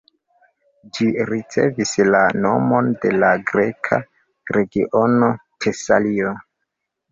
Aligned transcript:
Ĝi 0.97 1.09
ricevis 1.29 1.91
la 2.15 2.21
nomon 2.47 2.89
de 3.05 3.13
la 3.25 3.31
greka 3.53 4.01
regiono 4.59 5.33
Tesalio. 5.67 6.35